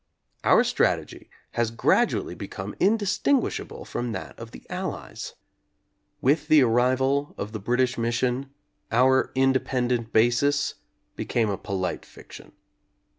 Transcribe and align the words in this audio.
Our 0.43 0.63
strategy 0.63 1.29
has 1.51 1.69
gradually 1.69 2.33
become 2.33 2.73
indistinguishable 2.79 3.85
from 3.85 4.13
that 4.13 4.35
of 4.39 4.49
the 4.49 4.65
Allies. 4.67 5.35
With 6.21 6.47
the 6.47 6.63
arrival 6.63 7.35
of 7.37 7.51
the 7.51 7.59
British 7.59 7.99
Mission 7.99 8.49
our 8.91 9.29
"independent 9.35 10.11
basis" 10.11 10.73
became 11.15 11.51
a 11.51 11.55
polite 11.59 12.03
fiction. 12.03 12.53